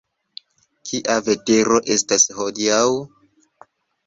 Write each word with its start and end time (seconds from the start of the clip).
Kia 0.91 1.17
vetero 1.27 1.83
estas 1.97 2.27
hodiaŭ? 2.39 2.83